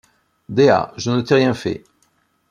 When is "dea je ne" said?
0.49-1.21